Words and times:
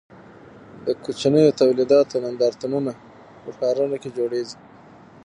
د 0.85 0.87
کوچنیو 1.03 1.57
تولیداتو 1.61 2.15
نندارتونونه 2.25 2.91
په 3.41 3.49
ښارونو 3.57 3.95
کې 4.01 4.09
جوړیږي. 4.17 4.57